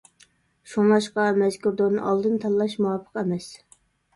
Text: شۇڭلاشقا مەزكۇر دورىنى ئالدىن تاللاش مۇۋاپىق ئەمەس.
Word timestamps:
شۇڭلاشقا 0.71 1.27
مەزكۇر 1.41 1.77
دورىنى 1.81 2.03
ئالدىن 2.13 2.41
تاللاش 2.47 2.77
مۇۋاپىق 2.87 3.25
ئەمەس. 3.25 3.53